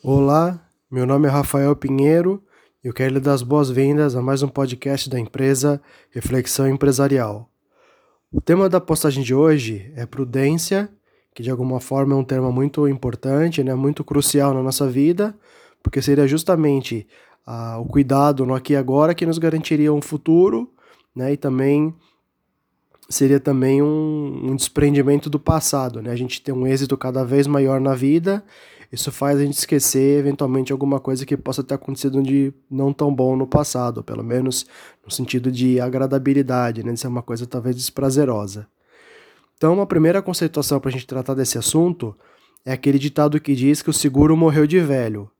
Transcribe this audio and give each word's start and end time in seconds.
Olá, 0.00 0.64
meu 0.88 1.04
nome 1.04 1.26
é 1.26 1.30
Rafael 1.30 1.74
Pinheiro 1.74 2.40
e 2.84 2.86
eu 2.86 2.94
quero 2.94 3.14
lhe 3.14 3.20
dar 3.20 3.32
as 3.32 3.42
boas-vindas 3.42 4.14
a 4.14 4.22
mais 4.22 4.44
um 4.44 4.48
podcast 4.48 5.10
da 5.10 5.18
empresa 5.18 5.82
Reflexão 6.12 6.68
Empresarial. 6.68 7.50
O 8.32 8.40
tema 8.40 8.68
da 8.68 8.80
postagem 8.80 9.24
de 9.24 9.34
hoje 9.34 9.92
é 9.96 10.06
prudência, 10.06 10.88
que 11.34 11.42
de 11.42 11.50
alguma 11.50 11.80
forma 11.80 12.14
é 12.14 12.16
um 12.16 12.22
tema 12.22 12.52
muito 12.52 12.86
importante, 12.86 13.64
né, 13.64 13.74
muito 13.74 14.04
crucial 14.04 14.54
na 14.54 14.62
nossa 14.62 14.88
vida, 14.88 15.36
porque 15.82 16.00
seria 16.00 16.28
justamente 16.28 17.04
ah, 17.44 17.80
o 17.80 17.84
cuidado 17.84 18.46
no 18.46 18.54
aqui 18.54 18.74
e 18.74 18.76
agora 18.76 19.16
que 19.16 19.26
nos 19.26 19.38
garantiria 19.38 19.92
um 19.92 20.00
futuro, 20.00 20.70
né, 21.12 21.32
e 21.32 21.36
também 21.36 21.92
seria 23.10 23.40
também 23.40 23.82
um, 23.82 24.50
um 24.50 24.54
desprendimento 24.54 25.28
do 25.28 25.40
passado, 25.40 26.00
né, 26.00 26.12
a 26.12 26.16
gente 26.16 26.40
ter 26.40 26.52
um 26.52 26.68
êxito 26.68 26.96
cada 26.96 27.24
vez 27.24 27.48
maior 27.48 27.80
na 27.80 27.96
vida 27.96 28.44
isso 28.90 29.12
faz 29.12 29.38
a 29.38 29.44
gente 29.44 29.58
esquecer 29.58 30.18
eventualmente 30.18 30.72
alguma 30.72 30.98
coisa 30.98 31.26
que 31.26 31.36
possa 31.36 31.62
ter 31.62 31.74
acontecido 31.74 32.22
de 32.22 32.52
não 32.70 32.92
tão 32.92 33.14
bom 33.14 33.36
no 33.36 33.46
passado, 33.46 34.02
pelo 34.02 34.24
menos 34.24 34.66
no 35.04 35.10
sentido 35.10 35.52
de 35.52 35.78
agradabilidade, 35.78 36.82
né, 36.82 36.92
de 36.92 37.00
ser 37.00 37.08
uma 37.08 37.22
coisa 37.22 37.46
talvez 37.46 37.76
desprazerosa. 37.76 38.66
Então, 39.56 39.74
uma 39.74 39.86
primeira 39.86 40.22
conceituação 40.22 40.80
para 40.80 40.88
a 40.88 40.92
gente 40.92 41.06
tratar 41.06 41.34
desse 41.34 41.58
assunto 41.58 42.16
é 42.64 42.72
aquele 42.72 42.98
ditado 42.98 43.40
que 43.40 43.54
diz 43.54 43.82
que 43.82 43.90
o 43.90 43.92
seguro 43.92 44.36
morreu 44.36 44.66
de 44.66 44.80
velho. 44.80 45.30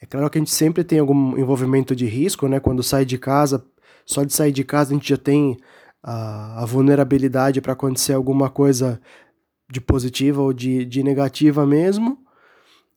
É 0.00 0.06
claro 0.06 0.28
que 0.28 0.38
a 0.38 0.40
gente 0.40 0.50
sempre 0.50 0.84
tem 0.84 0.98
algum 0.98 1.38
envolvimento 1.38 1.96
de 1.96 2.06
risco, 2.06 2.48
né? 2.48 2.60
Quando 2.60 2.82
sai 2.82 3.04
de 3.04 3.16
casa, 3.16 3.64
só 4.04 4.24
de 4.24 4.32
sair 4.32 4.52
de 4.52 4.64
casa 4.64 4.90
a 4.90 4.94
gente 4.94 5.08
já 5.08 5.16
tem 5.16 5.56
a, 6.02 6.62
a 6.62 6.66
vulnerabilidade 6.66 7.60
para 7.60 7.72
acontecer 7.72 8.12
alguma 8.12 8.50
coisa 8.50 9.00
de 9.70 9.80
positiva 9.80 10.42
ou 10.42 10.52
de, 10.52 10.84
de 10.84 11.02
negativa 11.02 11.64
mesmo. 11.66 12.18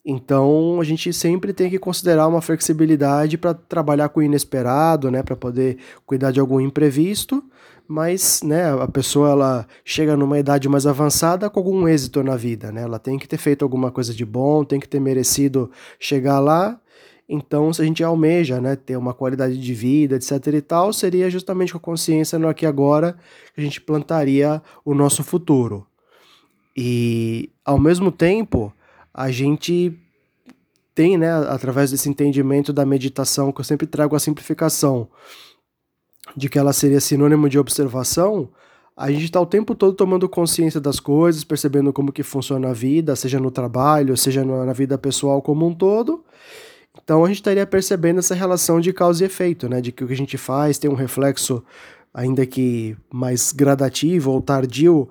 Então, 0.05 0.79
a 0.79 0.83
gente 0.83 1.11
sempre 1.11 1.51
tem 1.51 1.67
que 1.67 1.79
considerar 1.79 2.27
uma 2.27 2.39
flexibilidade 2.39 3.39
para 3.39 3.55
trabalhar 3.55 4.09
com 4.09 4.19
o 4.19 4.23
inesperado, 4.23 5.09
né, 5.09 5.23
para 5.23 5.35
poder 5.35 5.79
cuidar 6.05 6.29
de 6.29 6.39
algum 6.39 6.61
imprevisto, 6.61 7.43
mas, 7.87 8.41
né, 8.43 8.71
a 8.71 8.87
pessoa 8.87 9.31
ela 9.31 9.67
chega 9.83 10.15
numa 10.15 10.37
idade 10.37 10.69
mais 10.69 10.85
avançada 10.85 11.49
com 11.49 11.59
algum 11.59 11.87
êxito 11.87 12.21
na 12.23 12.35
vida, 12.35 12.71
né? 12.71 12.81
Ela 12.83 12.99
tem 12.99 13.17
que 13.17 13.27
ter 13.27 13.37
feito 13.37 13.63
alguma 13.63 13.91
coisa 13.91 14.13
de 14.13 14.25
bom, 14.25 14.63
tem 14.63 14.79
que 14.79 14.87
ter 14.87 14.99
merecido 14.99 15.71
chegar 15.99 16.39
lá. 16.39 16.79
Então, 17.27 17.73
se 17.73 17.81
a 17.81 17.85
gente 17.85 18.03
almeja, 18.03 18.61
né, 18.61 18.75
ter 18.75 18.97
uma 18.97 19.13
qualidade 19.13 19.57
de 19.57 19.73
vida, 19.73 20.15
etc 20.15 20.47
e 20.53 20.61
tal, 20.61 20.93
seria 20.93 21.29
justamente 21.29 21.71
com 21.71 21.77
a 21.77 21.81
consciência 21.81 22.37
no 22.37 22.47
aqui 22.47 22.65
e 22.65 22.67
agora 22.67 23.17
que 23.53 23.61
a 23.61 23.63
gente 23.63 23.81
plantaria 23.81 24.61
o 24.83 24.93
nosso 24.93 25.23
futuro. 25.23 25.85
E 26.77 27.49
ao 27.63 27.79
mesmo 27.79 28.11
tempo, 28.11 28.73
a 29.13 29.31
gente 29.31 29.97
tem, 30.95 31.17
né, 31.17 31.29
através 31.49 31.91
desse 31.91 32.09
entendimento 32.09 32.71
da 32.71 32.85
meditação, 32.85 33.51
que 33.51 33.59
eu 33.59 33.65
sempre 33.65 33.85
trago 33.85 34.15
a 34.15 34.19
simplificação 34.19 35.09
de 36.35 36.49
que 36.49 36.57
ela 36.57 36.71
seria 36.73 37.01
sinônimo 37.01 37.49
de 37.49 37.59
observação, 37.59 38.49
a 38.97 39.11
gente 39.11 39.25
está 39.25 39.41
o 39.41 39.45
tempo 39.45 39.75
todo 39.75 39.93
tomando 39.93 40.27
consciência 40.29 40.79
das 40.79 41.01
coisas, 41.01 41.43
percebendo 41.43 41.91
como 41.91 42.13
que 42.13 42.23
funciona 42.23 42.69
a 42.69 42.73
vida, 42.73 43.13
seja 43.15 43.39
no 43.41 43.51
trabalho, 43.51 44.15
seja 44.15 44.43
na 44.45 44.71
vida 44.71 44.97
pessoal 44.97 45.41
como 45.41 45.67
um 45.67 45.73
todo. 45.73 46.23
Então 47.03 47.25
a 47.25 47.27
gente 47.27 47.37
estaria 47.37 47.65
percebendo 47.67 48.19
essa 48.19 48.33
relação 48.33 48.79
de 48.79 48.93
causa 48.93 49.23
e 49.23 49.25
efeito, 49.25 49.67
né? 49.67 49.81
De 49.81 49.91
que 49.91 50.01
o 50.01 50.07
que 50.07 50.13
a 50.13 50.17
gente 50.17 50.37
faz 50.37 50.77
tem 50.77 50.89
um 50.89 50.93
reflexo, 50.93 51.61
ainda 52.13 52.45
que 52.45 52.95
mais 53.11 53.51
gradativo 53.51 54.31
ou 54.31 54.41
tardio, 54.41 55.09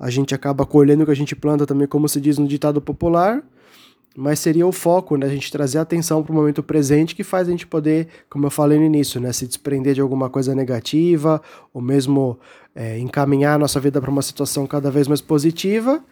a 0.00 0.08
gente 0.08 0.34
acaba 0.34 0.64
colhendo 0.64 1.02
o 1.02 1.06
que 1.06 1.12
a 1.12 1.16
gente 1.16 1.36
planta 1.36 1.66
também, 1.66 1.86
como 1.86 2.08
se 2.08 2.18
diz 2.18 2.38
no 2.38 2.48
ditado 2.48 2.80
popular, 2.80 3.44
mas 4.16 4.40
seria 4.40 4.66
o 4.66 4.72
foco, 4.72 5.16
né? 5.16 5.26
A 5.26 5.28
gente 5.28 5.52
trazer 5.52 5.78
atenção 5.78 6.22
para 6.22 6.32
o 6.32 6.34
momento 6.34 6.62
presente 6.62 7.14
que 7.14 7.22
faz 7.22 7.48
a 7.48 7.50
gente 7.50 7.66
poder, 7.66 8.08
como 8.30 8.46
eu 8.46 8.50
falei 8.50 8.78
no 8.78 8.84
início, 8.84 9.20
né? 9.20 9.32
Se 9.32 9.46
desprender 9.46 9.94
de 9.94 10.00
alguma 10.00 10.30
coisa 10.30 10.54
negativa, 10.54 11.40
ou 11.72 11.82
mesmo 11.82 12.38
é, 12.74 12.98
encaminhar 12.98 13.56
a 13.56 13.58
nossa 13.58 13.78
vida 13.78 14.00
para 14.00 14.10
uma 14.10 14.22
situação 14.22 14.66
cada 14.66 14.90
vez 14.90 15.06
mais 15.06 15.20
positiva. 15.20 16.02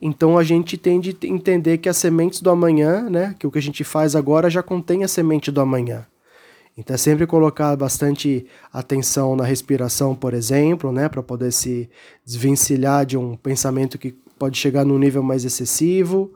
Então 0.00 0.36
a 0.36 0.44
gente 0.44 0.76
tem 0.76 1.00
de 1.00 1.16
entender 1.24 1.78
que 1.78 1.88
as 1.88 1.96
sementes 1.96 2.42
do 2.42 2.50
amanhã, 2.50 3.08
né? 3.08 3.34
Que 3.38 3.46
o 3.46 3.50
que 3.50 3.58
a 3.58 3.62
gente 3.62 3.82
faz 3.82 4.14
agora 4.14 4.50
já 4.50 4.62
contém 4.62 5.02
a 5.02 5.08
semente 5.08 5.50
do 5.50 5.60
amanhã. 5.60 6.06
Então 6.76 6.94
é 6.94 6.98
sempre 6.98 7.26
colocar 7.26 7.74
bastante 7.74 8.46
atenção 8.70 9.34
na 9.34 9.44
respiração, 9.44 10.14
por 10.14 10.34
exemplo, 10.34 10.92
né, 10.92 11.08
para 11.08 11.22
poder 11.22 11.50
se 11.50 11.88
desvencilhar 12.22 13.06
de 13.06 13.16
um 13.16 13.34
pensamento 13.34 13.96
que 13.96 14.14
pode 14.38 14.58
chegar 14.58 14.84
num 14.84 14.98
nível 14.98 15.22
mais 15.22 15.42
excessivo. 15.46 16.30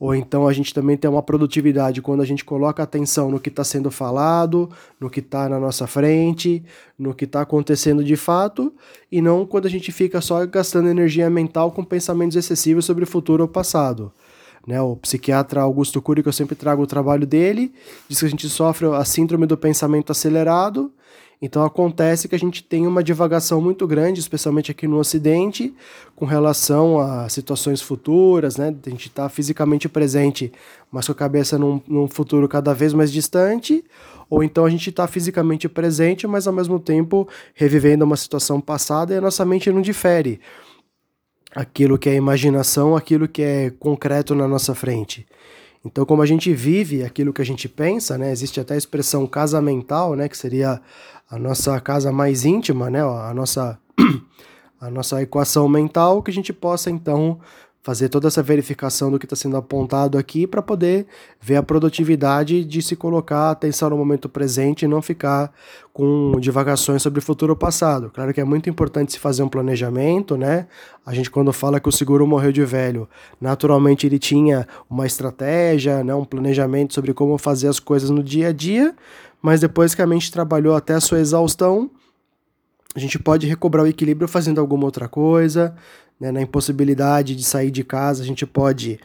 Ou 0.00 0.14
então 0.14 0.48
a 0.48 0.52
gente 0.54 0.72
também 0.72 0.96
tem 0.96 1.10
uma 1.10 1.22
produtividade 1.22 2.00
quando 2.00 2.22
a 2.22 2.24
gente 2.24 2.42
coloca 2.42 2.82
atenção 2.82 3.30
no 3.30 3.38
que 3.38 3.50
está 3.50 3.62
sendo 3.62 3.90
falado, 3.90 4.70
no 4.98 5.10
que 5.10 5.20
está 5.20 5.46
na 5.46 5.60
nossa 5.60 5.86
frente, 5.86 6.64
no 6.98 7.14
que 7.14 7.26
está 7.26 7.42
acontecendo 7.42 8.02
de 8.02 8.16
fato, 8.16 8.72
e 9.12 9.20
não 9.20 9.44
quando 9.44 9.66
a 9.66 9.70
gente 9.70 9.92
fica 9.92 10.22
só 10.22 10.46
gastando 10.46 10.88
energia 10.88 11.28
mental 11.28 11.70
com 11.70 11.84
pensamentos 11.84 12.34
excessivos 12.34 12.86
sobre 12.86 13.04
o 13.04 13.06
futuro 13.06 13.42
ou 13.42 13.48
passado. 13.48 14.10
Né, 14.66 14.80
o 14.80 14.96
psiquiatra 14.96 15.62
Augusto 15.62 16.00
Cury, 16.00 16.22
que 16.22 16.28
eu 16.28 16.32
sempre 16.32 16.54
trago 16.54 16.82
o 16.82 16.86
trabalho 16.86 17.26
dele, 17.26 17.72
diz 18.08 18.20
que 18.20 18.26
a 18.26 18.28
gente 18.28 18.48
sofre 18.48 18.86
a 18.86 19.04
síndrome 19.04 19.46
do 19.46 19.56
pensamento 19.56 20.12
acelerado, 20.12 20.92
então 21.42 21.64
acontece 21.64 22.28
que 22.28 22.34
a 22.34 22.38
gente 22.38 22.62
tem 22.62 22.86
uma 22.86 23.02
divagação 23.02 23.60
muito 23.60 23.86
grande, 23.86 24.20
especialmente 24.20 24.70
aqui 24.70 24.86
no 24.86 24.98
Ocidente, 24.98 25.74
com 26.14 26.26
relação 26.26 27.00
a 27.00 27.28
situações 27.30 27.80
futuras, 27.80 28.58
né? 28.58 28.74
A 28.84 28.90
gente 28.90 29.08
está 29.08 29.26
fisicamente 29.28 29.88
presente, 29.88 30.52
mas 30.92 31.06
com 31.06 31.12
a 31.12 31.14
cabeça 31.14 31.58
num, 31.58 31.80
num 31.88 32.06
futuro 32.06 32.46
cada 32.46 32.74
vez 32.74 32.92
mais 32.92 33.10
distante, 33.10 33.82
ou 34.28 34.44
então 34.44 34.66
a 34.66 34.70
gente 34.70 34.90
está 34.90 35.06
fisicamente 35.06 35.66
presente, 35.66 36.26
mas 36.26 36.46
ao 36.46 36.52
mesmo 36.52 36.78
tempo 36.78 37.26
revivendo 37.54 38.04
uma 38.04 38.16
situação 38.16 38.60
passada 38.60 39.14
e 39.14 39.16
a 39.16 39.20
nossa 39.20 39.44
mente 39.44 39.72
não 39.72 39.80
difere 39.80 40.40
aquilo 41.54 41.98
que 41.98 42.08
é 42.08 42.14
imaginação, 42.14 42.94
aquilo 42.94 43.26
que 43.26 43.42
é 43.42 43.70
concreto 43.70 44.34
na 44.34 44.46
nossa 44.46 44.74
frente. 44.74 45.26
Então, 45.84 46.04
como 46.04 46.20
a 46.20 46.26
gente 46.26 46.52
vive 46.52 47.02
aquilo 47.02 47.32
que 47.32 47.40
a 47.40 47.44
gente 47.44 47.68
pensa, 47.68 48.18
né? 48.18 48.30
Existe 48.30 48.60
até 48.60 48.74
a 48.74 48.78
expressão 48.78 49.26
casa 49.26 49.60
mental, 49.62 50.14
né? 50.14 50.28
Que 50.28 50.36
seria 50.36 50.80
a 51.30 51.38
nossa 51.38 51.80
casa 51.80 52.12
mais 52.12 52.44
íntima, 52.44 52.90
né? 52.90 53.02
A 53.02 53.32
nossa, 53.32 53.78
a 54.80 54.90
nossa 54.90 55.22
equação 55.22 55.68
mental, 55.68 56.22
que 56.22 56.30
a 56.30 56.34
gente 56.34 56.52
possa, 56.52 56.90
então, 56.90 57.40
fazer 57.82 58.10
toda 58.10 58.28
essa 58.28 58.42
verificação 58.42 59.10
do 59.10 59.18
que 59.18 59.24
está 59.24 59.34
sendo 59.34 59.56
apontado 59.56 60.18
aqui 60.18 60.46
para 60.46 60.60
poder 60.60 61.06
ver 61.40 61.56
a 61.56 61.62
produtividade 61.62 62.62
de 62.64 62.82
se 62.82 62.94
colocar 62.94 63.50
atenção 63.50 63.88
no 63.88 63.96
momento 63.96 64.28
presente 64.28 64.84
e 64.84 64.88
não 64.88 65.00
ficar 65.00 65.50
com 65.92 66.38
divagações 66.38 67.02
sobre 67.02 67.20
o 67.20 67.22
futuro 67.22 67.56
passado. 67.56 68.10
Claro 68.14 68.34
que 68.34 68.40
é 68.40 68.44
muito 68.44 68.68
importante 68.68 69.12
se 69.12 69.18
fazer 69.18 69.42
um 69.42 69.48
planejamento, 69.48 70.36
né? 70.36 70.66
A 71.06 71.14
gente 71.14 71.30
quando 71.30 71.52
fala 71.52 71.80
que 71.80 71.88
o 71.88 71.92
seguro 71.92 72.26
morreu 72.26 72.52
de 72.52 72.64
velho, 72.64 73.08
naturalmente 73.40 74.06
ele 74.06 74.18
tinha 74.18 74.68
uma 74.88 75.06
estratégia, 75.06 76.04
né, 76.04 76.14
um 76.14 76.24
planejamento 76.24 76.92
sobre 76.92 77.14
como 77.14 77.38
fazer 77.38 77.68
as 77.68 77.80
coisas 77.80 78.10
no 78.10 78.22
dia 78.22 78.48
a 78.48 78.52
dia, 78.52 78.94
mas 79.40 79.60
depois 79.60 79.94
que 79.94 80.02
a 80.02 80.06
mente 80.06 80.30
trabalhou 80.30 80.76
até 80.76 80.94
a 80.94 81.00
sua 81.00 81.18
exaustão, 81.18 81.90
a 82.94 82.98
gente 82.98 83.18
pode 83.18 83.46
recobrar 83.46 83.84
o 83.84 83.88
equilíbrio 83.88 84.28
fazendo 84.28 84.60
alguma 84.60 84.84
outra 84.84 85.08
coisa, 85.08 85.74
né, 86.20 86.30
na 86.30 86.42
impossibilidade 86.42 87.34
de 87.34 87.42
sair 87.42 87.70
de 87.70 87.82
casa, 87.82 88.22
a 88.22 88.26
gente 88.26 88.46
pode 88.46 89.00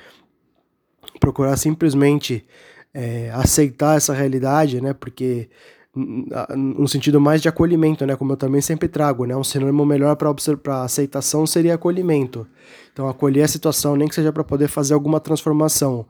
procurar 1.19 1.55
simplesmente 1.57 2.45
é, 2.93 3.31
aceitar 3.33 3.97
essa 3.97 4.13
realidade, 4.13 4.81
né, 4.81 4.93
porque 4.93 5.49
um 5.97 6.85
sentido 6.87 7.21
mais 7.21 7.41
de 7.41 7.47
acolhimento, 7.47 8.05
né, 8.05 8.17
como 8.17 8.33
eu 8.33 8.37
também 8.37 8.59
sempre 8.59 8.89
trago, 8.89 9.25
né, 9.25 9.33
um 9.33 9.45
sinônimo 9.45 9.85
melhor 9.85 10.13
para 10.17 10.83
aceitação 10.83 11.47
seria 11.47 11.75
acolhimento. 11.75 12.45
Então, 12.91 13.07
acolher 13.07 13.43
a 13.43 13.47
situação, 13.47 13.95
nem 13.95 14.07
que 14.07 14.15
seja 14.15 14.33
para 14.33 14.43
poder 14.43 14.67
fazer 14.67 14.93
alguma 14.93 15.21
transformação, 15.21 16.05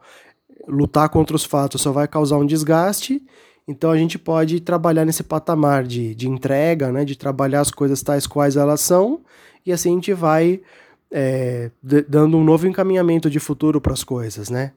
lutar 0.68 1.08
contra 1.10 1.36
os 1.36 1.46
fatos 1.46 1.82
só 1.84 1.92
vai 1.92 2.08
causar 2.08 2.38
um 2.38 2.46
desgaste 2.46 3.22
então 3.68 3.90
a 3.90 3.98
gente 3.98 4.20
pode 4.20 4.60
trabalhar 4.60 5.06
nesse 5.06 5.24
patamar 5.24 5.84
de, 5.84 6.14
de 6.14 6.30
entrega, 6.30 6.92
né, 6.92 7.04
de 7.04 7.18
trabalhar 7.18 7.62
as 7.62 7.72
coisas 7.72 8.02
tais 8.04 8.28
quais 8.28 8.56
elas 8.56 8.82
são, 8.82 9.22
e 9.66 9.72
assim 9.72 9.90
a 9.92 9.94
gente 9.96 10.14
vai 10.14 10.62
é, 11.18 11.72
dando 12.10 12.36
um 12.36 12.44
novo 12.44 12.68
encaminhamento 12.68 13.30
de 13.30 13.40
futuro 13.40 13.80
para 13.80 13.94
as 13.94 14.04
coisas, 14.04 14.50
né? 14.50 14.74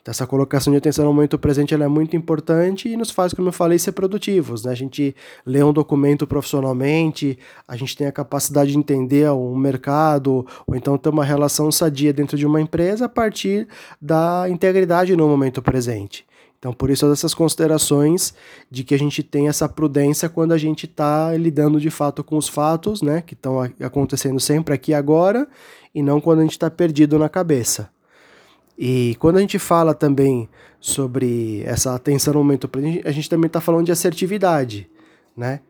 Então, 0.00 0.12
essa 0.12 0.26
colocação 0.26 0.72
de 0.72 0.78
atenção 0.78 1.04
no 1.04 1.12
momento 1.12 1.38
presente 1.38 1.74
é 1.74 1.88
muito 1.88 2.16
importante 2.16 2.88
e 2.88 2.96
nos 2.96 3.10
faz, 3.10 3.34
como 3.34 3.48
eu 3.48 3.52
falei, 3.52 3.78
ser 3.78 3.92
produtivos. 3.92 4.64
Né? 4.64 4.72
A 4.72 4.74
gente 4.74 5.14
lê 5.44 5.62
um 5.62 5.74
documento 5.74 6.26
profissionalmente, 6.26 7.38
a 7.68 7.76
gente 7.76 7.94
tem 7.94 8.06
a 8.06 8.12
capacidade 8.12 8.72
de 8.72 8.78
entender 8.78 9.30
um 9.30 9.54
mercado, 9.54 10.46
ou 10.66 10.74
então 10.74 10.96
ter 10.96 11.10
uma 11.10 11.24
relação 11.24 11.70
sadia 11.70 12.14
dentro 12.14 12.38
de 12.38 12.46
uma 12.46 12.62
empresa 12.62 13.04
a 13.06 13.08
partir 13.10 13.68
da 14.00 14.46
integridade 14.48 15.14
no 15.14 15.28
momento 15.28 15.60
presente. 15.60 16.24
Então, 16.60 16.74
por 16.74 16.90
isso, 16.90 17.10
essas 17.10 17.32
considerações 17.32 18.34
de 18.70 18.84
que 18.84 18.94
a 18.94 18.98
gente 18.98 19.22
tem 19.22 19.48
essa 19.48 19.66
prudência 19.66 20.28
quando 20.28 20.52
a 20.52 20.58
gente 20.58 20.84
está 20.84 21.34
lidando 21.34 21.80
de 21.80 21.88
fato 21.88 22.22
com 22.22 22.36
os 22.36 22.48
fatos, 22.48 23.00
né, 23.00 23.22
que 23.22 23.32
estão 23.32 23.62
acontecendo 23.80 24.38
sempre 24.38 24.74
aqui 24.74 24.92
agora, 24.92 25.48
e 25.94 26.02
não 26.02 26.20
quando 26.20 26.40
a 26.40 26.42
gente 26.42 26.52
está 26.52 26.70
perdido 26.70 27.18
na 27.18 27.30
cabeça. 27.30 27.88
E 28.78 29.16
quando 29.18 29.38
a 29.38 29.40
gente 29.40 29.58
fala 29.58 29.94
também 29.94 30.50
sobre 30.78 31.62
essa 31.64 31.94
atenção 31.94 32.34
no 32.34 32.40
momento 32.40 32.68
presente, 32.68 33.08
a 33.08 33.10
gente 33.10 33.28
também 33.28 33.46
está 33.46 33.60
falando 33.60 33.86
de 33.86 33.92
assertividade, 33.92 34.88
né? 35.34 35.60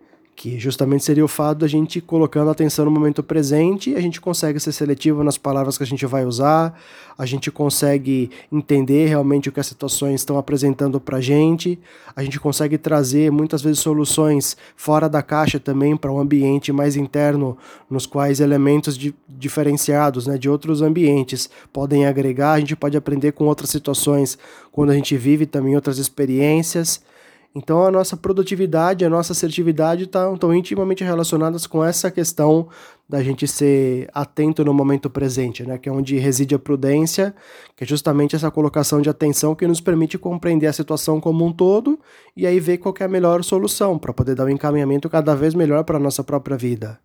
Que 0.41 0.59
justamente 0.59 1.05
seria 1.05 1.23
o 1.23 1.29
fato 1.29 1.59
da 1.59 1.69
gente 1.69 2.01
colocando 2.01 2.51
atenção 2.51 2.87
no 2.87 2.91
momento 2.91 3.23
presente, 3.23 3.95
a 3.95 4.01
gente 4.01 4.23
consegue 4.23 4.59
ser 4.59 4.73
seletivo 4.73 5.23
nas 5.23 5.37
palavras 5.37 5.77
que 5.77 5.85
a 5.85 5.87
gente 5.87 6.07
vai 6.07 6.25
usar, 6.25 6.81
a 7.19 7.27
gente 7.27 7.51
consegue 7.51 8.31
entender 8.51 9.07
realmente 9.07 9.51
o 9.51 9.53
que 9.53 9.61
as 9.61 9.67
situações 9.67 10.23
estão 10.23 10.39
apresentando 10.39 10.99
para 10.99 11.19
a 11.19 11.21
gente, 11.21 11.79
a 12.17 12.25
gente 12.25 12.41
consegue 12.41 12.79
trazer 12.79 13.31
muitas 13.31 13.61
vezes 13.61 13.81
soluções 13.81 14.57
fora 14.75 15.11
da 15.11 15.21
caixa 15.21 15.61
também 15.61 15.95
para 15.95 16.11
um 16.11 16.19
ambiente 16.19 16.73
mais 16.73 16.97
interno, 16.97 17.59
nos 17.91 18.07
quais 18.07 18.41
elementos 18.41 18.97
de, 18.97 19.15
diferenciados 19.29 20.27
né, 20.27 20.39
de 20.39 20.49
outros 20.49 20.81
ambientes 20.81 21.51
podem 21.71 22.07
agregar, 22.07 22.53
a 22.53 22.61
gente 22.61 22.75
pode 22.75 22.97
aprender 22.97 23.33
com 23.33 23.45
outras 23.45 23.69
situações 23.69 24.39
quando 24.73 24.89
a 24.89 24.95
gente 24.95 25.15
vive 25.19 25.45
também 25.45 25.77
outras 25.77 25.99
experiências. 25.99 27.10
Então 27.55 27.85
a 27.85 27.91
nossa 27.91 28.17
produtividade, 28.17 29.05
a 29.05 29.11
nossa 29.11 29.32
assertividade 29.32 30.05
estão 30.05 30.37
tá, 30.37 30.56
intimamente 30.56 31.02
relacionadas 31.02 31.67
com 31.67 31.85
essa 31.85 32.08
questão 32.11 32.69
da 33.08 33.25
gente 33.25 33.49
ser 33.49 34.08
atento 34.14 34.64
no 34.64 34.73
momento 34.73 35.11
presente, 35.11 35.64
né? 35.64 35.76
que 35.76 35.88
é 35.88 35.93
onde 35.93 36.17
reside 36.17 36.55
a 36.55 36.61
prudência, 36.61 37.35
que 37.75 37.82
é 37.82 37.87
justamente 37.87 38.37
essa 38.37 38.52
colocação 38.52 39.02
de 39.02 39.11
atenção 39.11 39.56
que 39.56 39.67
nos 39.67 39.81
permite 39.81 40.17
compreender 40.17 40.69
a 40.69 40.73
situação 40.73 41.20
como 41.20 41.44
um 41.44 41.52
todo 41.52 41.99
e 42.37 42.47
aí 42.47 42.61
ver 42.61 42.79
qual 42.79 42.94
é 43.00 43.05
a 43.05 43.08
melhor 43.08 43.43
solução 43.43 43.99
para 43.99 44.12
poder 44.12 44.37
dar 44.37 44.44
um 44.44 44.50
encaminhamento 44.50 45.11
cada 45.11 45.35
vez 45.35 45.53
melhor 45.53 45.82
para 45.82 45.96
a 45.96 46.00
nossa 46.00 46.23
própria 46.23 46.56
vida. 46.56 47.00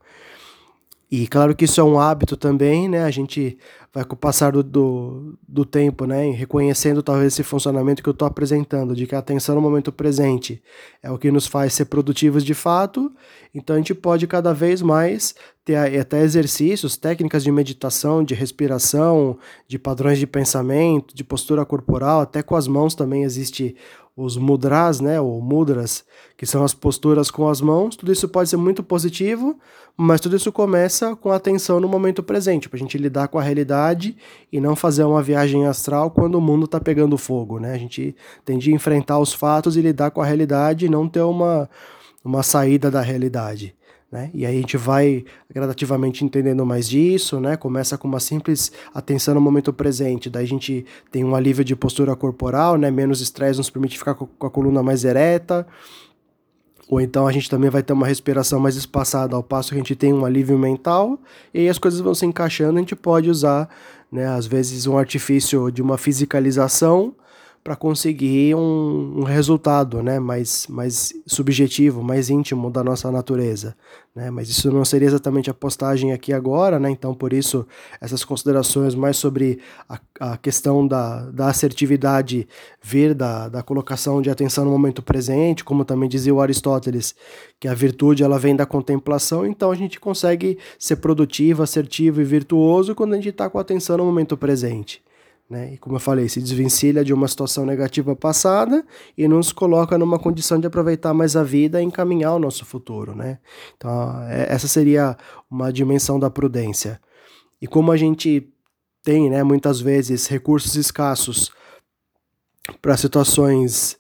E 1.10 1.28
claro 1.28 1.56
que 1.56 1.66
isso 1.66 1.80
é 1.80 1.84
um 1.84 2.00
hábito 2.00 2.36
também, 2.36 2.90
né? 2.90 3.04
A 3.04 3.12
gente 3.12 3.58
vai 3.96 4.04
com 4.04 4.14
o 4.14 4.18
passar 4.18 4.52
do, 4.52 4.62
do, 4.62 5.38
do 5.48 5.64
tempo, 5.64 6.06
né? 6.06 6.30
Reconhecendo 6.32 7.02
talvez 7.02 7.32
esse 7.32 7.44
funcionamento 7.44 8.04
que 8.04 8.10
eu 8.10 8.12
estou 8.12 8.28
apresentando, 8.28 8.94
de 8.94 9.08
que 9.08 9.16
a 9.16 9.20
atenção 9.20 9.56
no 9.56 9.62
momento 9.62 9.90
presente 9.90 10.62
é 11.02 11.10
o 11.10 11.18
que 11.18 11.32
nos 11.32 11.48
faz 11.48 11.74
ser 11.74 11.86
produtivos 11.86 12.44
de 12.44 12.54
fato. 12.54 13.10
Então 13.54 13.74
a 13.74 13.80
gente 13.80 13.96
pode 13.96 14.28
cada 14.28 14.54
vez 14.54 14.82
mais 14.82 15.34
ter 15.64 15.78
até 15.98 16.22
exercícios, 16.22 16.98
técnicas 16.98 17.42
de 17.42 17.52
meditação, 17.54 18.22
de 18.22 18.36
respiração, 18.36 19.40
de 19.66 19.80
padrões 19.80 20.20
de 20.20 20.28
pensamento, 20.28 21.16
de 21.16 21.24
postura 21.24 21.66
corporal, 21.66 22.20
até 22.20 22.44
com 22.44 22.58
as 22.58 22.68
mãos 22.68 22.96
também 22.96 23.24
existe 23.24 23.78
os 24.18 24.38
mudras, 24.38 25.02
né, 25.02 25.20
ou 25.20 25.42
mudras, 25.42 26.06
que 26.38 26.46
são 26.46 26.64
as 26.64 26.74
posturas 26.74 27.30
com 27.30 27.50
as 27.50 27.60
mãos, 27.60 27.98
tudo 27.98 28.14
isso 28.14 28.30
pode 28.30 28.50
ser 28.50 28.56
muito 28.56 28.82
positivo, 28.82 29.60
mas 29.98 30.22
tudo 30.22 30.38
isso 30.38 30.54
começa 30.54 31.16
com 31.18 31.32
atenção 31.32 31.82
no 31.82 31.88
momento 31.88 32.24
presente, 32.24 32.70
para 32.70 32.78
a 32.78 32.80
gente 32.80 32.98
lidar 32.98 33.28
com 33.28 33.38
a 33.38 33.44
realidade 33.44 34.16
e 34.52 34.62
não 34.62 34.76
fazer 34.76 35.04
uma 35.04 35.22
viagem 35.22 35.66
astral 35.68 36.12
quando 36.12 36.36
o 36.36 36.42
mundo 36.42 36.66
está 36.66 36.80
pegando 36.80 37.18
fogo, 37.18 37.60
né? 37.60 37.74
A 37.74 37.78
gente 37.78 38.16
tem 38.46 38.58
de 38.58 38.74
enfrentar 38.74 39.20
os 39.20 39.34
fatos 39.34 39.76
e 39.76 39.82
lidar 39.82 40.12
com 40.12 40.22
a 40.22 40.26
realidade 40.26 40.86
e 40.86 40.90
não 40.90 41.10
ter 41.10 41.22
uma, 41.22 41.70
uma 42.24 42.42
saída 42.42 42.90
da 42.90 43.02
realidade. 43.02 43.76
Né? 44.12 44.30
E 44.34 44.46
aí 44.46 44.58
a 44.58 44.60
gente 44.62 44.78
vai 44.78 45.26
gradativamente 45.54 46.24
entendendo 46.24 46.66
mais 46.66 46.88
disso, 46.88 47.40
né? 47.40 47.58
Começa 47.58 47.98
com 47.98 48.08
uma 48.08 48.20
simples 48.20 48.72
atenção 48.94 49.34
no 49.34 49.42
momento 49.42 49.74
presente, 49.74 50.30
daí 50.30 50.46
a 50.46 50.48
gente 50.48 50.86
tem 51.12 51.24
um 51.24 51.36
alívio 51.36 51.66
de 51.66 51.76
postura 51.76 52.16
corporal, 52.16 52.78
né? 52.78 52.90
Menos 52.92 53.20
estresse 53.20 53.58
nos 53.58 53.70
permite 53.70 53.98
ficar 53.98 54.14
com 54.14 54.28
a 54.46 54.50
coluna 54.50 54.82
mais 54.84 55.04
ereta. 55.04 55.68
Ou 56.88 57.02
então 57.02 57.28
a 57.28 57.32
gente 57.32 57.50
também 57.50 57.70
vai 57.70 57.82
ter 57.82 57.94
uma 57.94 58.06
respiração 58.06 58.60
mais 58.60 58.76
espaçada, 58.76 59.36
ao 59.36 59.44
passo 59.44 59.70
que 59.70 59.76
a 59.76 59.80
gente 59.80 59.96
tem 59.96 60.14
um 60.14 60.24
alívio 60.24 60.58
mental, 60.58 61.20
e 61.54 61.62
aí 61.62 61.70
as 61.70 61.80
coisas 61.80 62.00
vão 62.00 62.14
se 62.14 62.26
encaixando, 62.26 62.78
a 62.78 62.80
gente 62.80 62.96
pode 62.96 63.30
usar, 63.30 63.68
né, 64.12 64.28
às 64.28 64.46
vezes, 64.46 64.86
um 64.86 64.98
artifício 64.98 65.72
de 65.72 65.82
uma 65.82 65.98
fisicalização 65.98 67.16
para 67.66 67.76
conseguir 67.76 68.54
um, 68.54 69.22
um, 69.22 69.24
resultado 69.24 70.04
né, 70.04 70.20
mais, 70.20 70.68
mais 70.70 71.12
subjetivo, 71.26 72.04
mais 72.04 72.30
íntimo 72.30 72.70
da 72.70 72.84
nossa 72.84 73.12
natureza. 73.12 73.76
Né? 74.14 74.30
Mas 74.30 74.50
isso 74.50 74.72
não 74.72 74.86
seria 74.86 75.08
exatamente 75.08 75.50
a 75.50 75.54
postagem 75.54 76.14
aqui 76.14 76.32
agora, 76.32 76.80
né? 76.80 76.92
então 76.92 77.16
por 77.16 77.34
isso 77.34 77.66
essas 78.00 78.24
considerações 78.24 78.94
mais 78.94 79.18
sobre 79.18 79.58
a, 79.90 80.00
a 80.20 80.38
questão 80.38 80.88
da, 80.88 81.32
da 81.32 81.48
assertividade 81.48 82.48
vir 82.84 83.16
da, 83.16 83.50
da 83.50 83.64
colocação 83.64 84.22
de 84.22 84.30
atenção 84.30 84.64
no 84.64 84.70
momento 84.70 85.02
presente, 85.02 85.64
como 85.64 85.84
também 85.84 86.08
dizia 86.08 86.36
o 86.36 86.42
Aristóteles, 86.42 87.16
que 87.60 87.68
a 87.68 87.74
virtude 87.74 88.22
ela 88.22 88.38
vem 88.38 88.56
da 88.56 88.68
contemplação, 88.68 89.44
então 89.44 89.72
a 89.72 89.76
gente 89.76 90.00
consegue 90.00 90.60
ser 90.78 90.98
produtivo, 90.98 91.64
assertivo 91.64 92.22
e 92.22 92.26
virtuoso 92.26 92.94
quando 92.94 93.14
a 93.14 93.16
gente 93.16 93.30
está 93.30 93.50
com 93.50 93.58
atenção 93.58 93.98
no 93.98 94.06
momento 94.06 94.38
presente. 94.38 95.04
Né? 95.50 95.74
E 95.74 95.78
como 95.78 95.96
eu 95.96 96.00
falei, 96.00 96.28
se 96.28 96.42
desvencilha 96.42 97.04
de 97.04 97.14
uma 97.14 97.28
situação 97.28 97.66
negativa 97.66 98.16
passada 98.16 98.84
e 99.18 99.28
nos 99.28 99.52
coloca 99.52 99.98
numa 99.98 100.18
condição 100.18 100.60
de 100.60 100.66
aproveitar 100.66 101.14
mais 101.14 101.36
a 101.36 101.44
vida 101.44 101.82
e 101.82 101.86
encaminhar 101.86 102.34
o 102.34 102.40
nosso 102.40 102.66
futuro. 102.66 103.16
Né? 103.16 103.38
Então, 103.78 104.24
é, 104.24 104.48
essa 104.50 104.68
seria 104.68 105.16
uma 105.50 105.72
dimensão 105.72 106.20
da 106.20 106.30
prudência. 106.30 107.00
E 107.62 107.68
como 107.68 107.92
a 107.92 107.98
gente 107.98 108.52
tem 109.04 109.30
né, 109.30 109.44
muitas 109.44 109.80
vezes 109.80 110.28
recursos 110.28 110.76
escassos 110.76 111.52
para 112.82 112.98
situações 112.98 113.98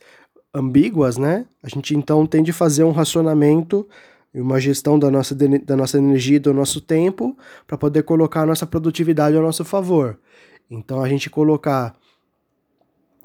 ambíguas, 0.53 1.17
né? 1.17 1.45
A 1.61 1.69
gente 1.69 1.95
então 1.95 2.25
tem 2.25 2.41
de 2.41 2.51
fazer 2.51 2.83
um 2.83 2.91
racionamento 2.91 3.87
e 4.33 4.41
uma 4.41 4.59
gestão 4.59 4.97
da 4.97 5.11
nossa, 5.11 5.35
da 5.35 5.75
nossa 5.75 5.97
energia 5.97 6.37
e 6.37 6.39
do 6.39 6.53
nosso 6.53 6.81
tempo 6.81 7.37
para 7.67 7.77
poder 7.77 8.03
colocar 8.03 8.41
a 8.41 8.45
nossa 8.45 8.65
produtividade 8.65 9.35
ao 9.35 9.43
nosso 9.43 9.63
favor. 9.63 10.17
Então 10.69 11.01
a 11.01 11.09
gente 11.09 11.29
colocar 11.29 11.95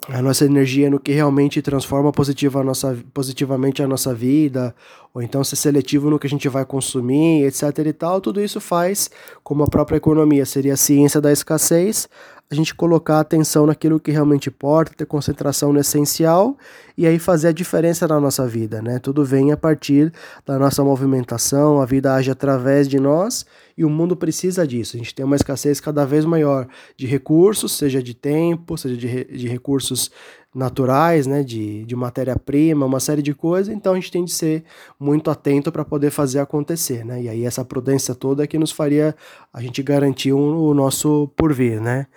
a 0.09 0.21
nossa 0.21 0.45
energia 0.45 0.89
no 0.89 0.99
que 0.99 1.11
realmente 1.11 1.61
transforma 1.61 2.11
positiva 2.11 2.61
a 2.61 2.63
nossa, 2.63 2.97
positivamente 3.13 3.83
a 3.83 3.87
nossa 3.87 4.13
vida, 4.13 4.75
ou 5.13 5.21
então 5.21 5.43
ser 5.43 5.55
seletivo 5.55 6.09
no 6.09 6.17
que 6.17 6.25
a 6.25 6.29
gente 6.29 6.49
vai 6.49 6.65
consumir, 6.65 7.45
etc 7.45 7.85
e 7.85 7.93
tal, 7.93 8.19
tudo 8.19 8.41
isso 8.41 8.59
faz, 8.59 9.11
como 9.43 9.63
a 9.63 9.67
própria 9.67 9.97
economia 9.97 10.45
seria 10.45 10.73
a 10.73 10.77
ciência 10.77 11.21
da 11.21 11.31
escassez, 11.31 12.09
a 12.51 12.55
gente 12.55 12.75
colocar 12.75 13.21
atenção 13.21 13.65
naquilo 13.65 13.97
que 13.97 14.11
realmente 14.11 14.49
importa, 14.49 14.91
ter 14.93 15.05
concentração 15.05 15.71
no 15.71 15.79
essencial 15.79 16.57
e 16.97 17.07
aí 17.07 17.17
fazer 17.17 17.47
a 17.47 17.51
diferença 17.53 18.05
na 18.05 18.19
nossa 18.19 18.45
vida, 18.45 18.81
né? 18.81 18.99
Tudo 18.99 19.23
vem 19.23 19.53
a 19.53 19.57
partir 19.57 20.11
da 20.45 20.59
nossa 20.59 20.83
movimentação, 20.83 21.79
a 21.79 21.85
vida 21.85 22.13
age 22.13 22.29
através 22.29 22.89
de 22.89 22.99
nós 22.99 23.45
e 23.77 23.85
o 23.85 23.89
mundo 23.89 24.17
precisa 24.17 24.67
disso. 24.67 24.97
A 24.97 24.99
gente 24.99 25.15
tem 25.15 25.25
uma 25.25 25.37
escassez 25.37 25.79
cada 25.79 26.05
vez 26.05 26.25
maior 26.25 26.67
de 26.97 27.07
recursos, 27.07 27.71
seja 27.71 28.03
de 28.03 28.13
tempo, 28.13 28.77
seja 28.77 28.97
de, 28.97 29.23
de 29.23 29.47
recursos 29.47 30.11
naturais, 30.53 31.25
né, 31.25 31.43
de, 31.43 31.85
de 31.85 31.95
matéria-prima, 31.95 32.85
uma 32.85 32.99
série 32.99 33.21
de 33.21 33.33
coisas, 33.33 33.73
então 33.73 33.93
a 33.93 33.95
gente 33.95 34.11
tem 34.11 34.25
de 34.25 34.33
ser 34.33 34.65
muito 34.99 35.31
atento 35.31 35.71
para 35.71 35.85
poder 35.85 36.11
fazer 36.11 36.39
acontecer, 36.39 37.05
né? 37.05 37.21
E 37.21 37.29
aí 37.29 37.45
essa 37.45 37.63
prudência 37.63 38.13
toda 38.13 38.43
é 38.43 38.47
que 38.47 38.59
nos 38.59 38.71
faria 38.71 39.15
a 39.53 39.61
gente 39.61 39.81
garantir 39.81 40.33
um, 40.33 40.57
o 40.57 40.73
nosso 40.73 41.31
porvir, 41.37 41.79
né? 41.79 42.07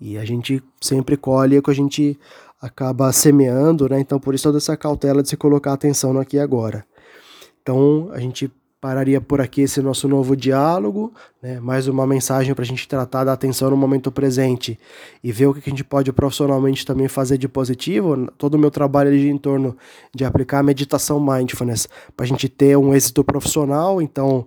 E 0.00 0.18
a 0.18 0.24
gente 0.24 0.62
sempre 0.80 1.16
colhe 1.16 1.58
o 1.58 1.62
que 1.62 1.70
a 1.70 1.74
gente 1.74 2.18
acaba 2.60 3.12
semeando, 3.12 3.88
né? 3.88 4.00
Então 4.00 4.18
por 4.18 4.34
isso 4.34 4.44
toda 4.44 4.58
essa 4.58 4.76
cautela 4.76 5.22
de 5.22 5.28
se 5.28 5.36
colocar 5.36 5.72
atenção 5.72 6.12
no 6.12 6.20
aqui 6.20 6.36
e 6.36 6.40
agora. 6.40 6.84
Então 7.62 8.10
a 8.12 8.20
gente 8.20 8.50
pararia 8.80 9.20
por 9.20 9.40
aqui 9.40 9.62
esse 9.62 9.82
nosso 9.82 10.06
novo 10.06 10.36
diálogo, 10.36 11.12
né? 11.42 11.58
mais 11.58 11.88
uma 11.88 12.06
mensagem 12.06 12.54
para 12.54 12.62
a 12.62 12.66
gente 12.66 12.86
tratar 12.86 13.24
da 13.24 13.32
atenção 13.32 13.70
no 13.70 13.76
momento 13.76 14.10
presente 14.12 14.78
e 15.22 15.32
ver 15.32 15.46
o 15.46 15.54
que 15.54 15.68
a 15.68 15.70
gente 15.70 15.82
pode 15.82 16.12
profissionalmente 16.12 16.86
também 16.86 17.08
fazer 17.08 17.38
de 17.38 17.48
positivo. 17.48 18.30
Todo 18.38 18.54
o 18.54 18.58
meu 18.58 18.70
trabalho 18.70 19.10
ali 19.10 19.28
em 19.28 19.38
torno 19.38 19.76
de 20.14 20.24
aplicar 20.24 20.60
a 20.60 20.62
meditação 20.62 21.18
mindfulness 21.18 21.88
para 22.16 22.24
a 22.24 22.28
gente 22.28 22.48
ter 22.48 22.76
um 22.76 22.94
êxito 22.94 23.24
profissional. 23.24 24.00
Então, 24.00 24.46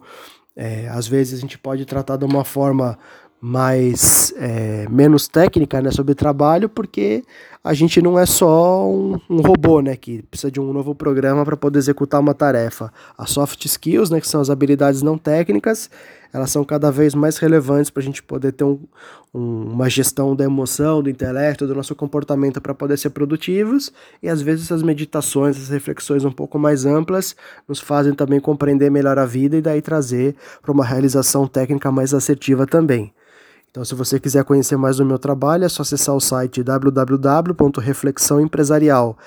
é, 0.56 0.88
às 0.88 1.08
vezes 1.08 1.38
a 1.38 1.42
gente 1.42 1.58
pode 1.58 1.86
tratar 1.86 2.16
de 2.16 2.24
uma 2.24 2.46
forma 2.46 2.98
mais 3.42 4.32
é, 4.38 4.88
menos 4.88 5.28
técnica 5.28 5.82
né, 5.82 5.90
sobre 5.90 6.14
trabalho, 6.14 6.70
porque 6.70 7.24
a 7.64 7.74
gente 7.74 8.00
não 8.00 8.18
é 8.18 8.26
só 8.26 8.88
um, 8.88 9.20
um 9.28 9.42
robô, 9.42 9.82
né, 9.82 9.96
que 9.96 10.22
precisa 10.22 10.52
de 10.52 10.60
um 10.60 10.72
novo 10.72 10.94
programa 10.94 11.44
para 11.44 11.58
poder 11.58 11.80
executar 11.80 12.20
uma 12.20 12.36
tarefa. 12.36 12.94
As 13.18 13.32
soft 13.32 13.66
skills, 13.66 14.12
né, 14.12 14.22
que 14.22 14.28
são 14.28 14.42
as 14.42 14.52
habilidades 14.52 15.02
não 15.02 15.18
técnicas, 15.18 15.90
elas 16.32 16.52
são 16.52 16.64
cada 16.64 16.92
vez 16.92 17.16
mais 17.16 17.40
relevantes 17.40 17.90
para 17.90 18.02
a 18.02 18.04
gente 18.04 18.22
poder 18.22 18.52
ter 18.52 18.64
um, 18.64 18.80
um, 19.34 19.74
uma 19.74 19.90
gestão 19.90 20.36
da 20.36 20.44
emoção, 20.44 21.02
do 21.02 21.10
intelecto, 21.10 21.66
do 21.66 21.74
nosso 21.74 21.96
comportamento 21.96 22.62
para 22.62 22.76
poder 22.76 22.98
ser 22.98 23.10
produtivos. 23.10 23.92
E 24.22 24.30
às 24.30 24.42
vezes 24.42 24.66
essas 24.66 24.84
meditações, 24.84 25.58
essas 25.58 25.70
reflexões 25.70 26.24
um 26.24 26.32
pouco 26.32 26.60
mais 26.60 26.86
amplas, 26.86 27.36
nos 27.68 27.80
fazem 27.80 28.14
também 28.14 28.40
compreender 28.40 28.90
melhor 28.92 29.18
a 29.18 29.26
vida 29.26 29.58
e 29.58 29.62
daí 29.62 29.82
trazer 29.82 30.36
para 30.62 30.72
uma 30.72 30.86
realização 30.86 31.48
técnica 31.48 31.92
mais 31.92 32.14
assertiva 32.14 32.68
também. 32.68 33.12
Então, 33.72 33.84
se 33.86 33.96
você 33.96 34.20
quiser 34.20 34.44
conhecer 34.44 34.76
mais 34.76 34.98
do 34.98 35.06
meu 35.06 35.18
trabalho, 35.18 35.64
é 35.64 35.70
só 35.70 35.82
acessar 35.82 36.14
o 36.14 36.20
site 36.20 36.62
www.reflexãoempresarial 36.62 39.18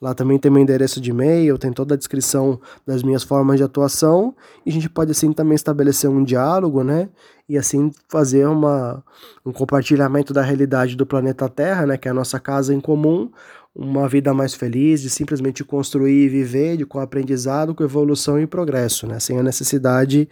Lá 0.00 0.14
também 0.14 0.38
tem 0.38 0.50
meu 0.50 0.62
endereço 0.62 0.98
de 0.98 1.10
e-mail, 1.10 1.58
tem 1.58 1.70
toda 1.70 1.92
a 1.92 1.96
descrição 1.96 2.58
das 2.86 3.02
minhas 3.02 3.22
formas 3.22 3.58
de 3.58 3.62
atuação. 3.62 4.34
E 4.64 4.70
a 4.70 4.72
gente 4.72 4.88
pode 4.88 5.10
assim 5.10 5.30
também 5.30 5.54
estabelecer 5.54 6.08
um 6.08 6.24
diálogo, 6.24 6.82
né? 6.82 7.10
E 7.46 7.58
assim 7.58 7.90
fazer 8.08 8.48
uma, 8.48 9.04
um 9.44 9.52
compartilhamento 9.52 10.32
da 10.32 10.40
realidade 10.40 10.96
do 10.96 11.04
planeta 11.04 11.50
Terra, 11.50 11.84
né? 11.86 11.98
Que 11.98 12.08
é 12.08 12.10
a 12.10 12.14
nossa 12.14 12.40
casa 12.40 12.74
em 12.74 12.80
comum, 12.80 13.30
uma 13.74 14.06
vida 14.06 14.34
mais 14.34 14.54
feliz, 14.54 15.00
de 15.00 15.08
simplesmente 15.08 15.64
construir 15.64 16.26
e 16.26 16.28
viver 16.28 16.76
de, 16.76 16.84
com 16.84 16.98
aprendizado, 16.98 17.74
com 17.74 17.82
evolução 17.82 18.38
e 18.40 18.46
progresso, 18.46 19.06
né? 19.06 19.18
sem 19.18 19.38
a 19.38 19.42
necessidade 19.42 20.28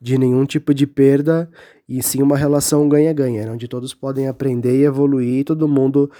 de 0.00 0.16
nenhum 0.16 0.44
tipo 0.44 0.72
de 0.72 0.86
perda 0.86 1.50
e 1.88 2.02
sim 2.02 2.22
uma 2.22 2.36
relação 2.36 2.88
ganha-ganha, 2.88 3.46
né? 3.46 3.50
onde 3.50 3.66
todos 3.66 3.92
podem 3.92 4.28
aprender 4.28 4.78
e 4.78 4.84
evoluir 4.84 5.40
e 5.40 5.44
todo 5.44 5.66
mundo 5.66 6.10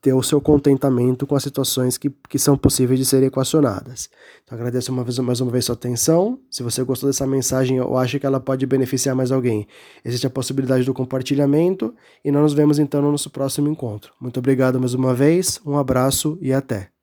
ter 0.00 0.14
o 0.14 0.22
seu 0.22 0.40
contentamento 0.40 1.26
com 1.26 1.34
as 1.34 1.42
situações 1.42 1.98
que, 1.98 2.10
que 2.28 2.38
são 2.38 2.56
possíveis 2.56 2.98
de 2.98 3.04
serem 3.04 3.26
equacionadas. 3.28 4.08
Então 4.44 4.56
agradeço 4.56 4.90
uma 4.90 5.04
vez, 5.04 5.18
mais 5.18 5.40
uma 5.40 5.50
vez 5.50 5.66
sua 5.66 5.74
atenção. 5.74 6.38
Se 6.50 6.62
você 6.62 6.82
gostou 6.82 7.08
dessa 7.08 7.26
mensagem 7.26 7.80
ou 7.80 7.98
acha 7.98 8.18
que 8.18 8.26
ela 8.26 8.40
pode 8.40 8.64
beneficiar 8.66 9.14
mais 9.14 9.30
alguém, 9.30 9.66
existe 10.04 10.26
a 10.26 10.30
possibilidade 10.30 10.84
do 10.84 10.94
compartilhamento 10.94 11.94
e 12.24 12.30
nós 12.30 12.42
nos 12.42 12.52
vemos 12.54 12.78
então 12.78 13.02
no 13.02 13.10
nosso 13.10 13.30
próximo 13.30 13.68
encontro. 13.68 14.12
Muito 14.20 14.38
obrigado 14.38 14.80
mais 14.80 14.94
uma 14.94 15.14
vez, 15.14 15.60
um 15.66 15.76
abraço 15.76 16.38
e 16.40 16.52
até. 16.52 16.99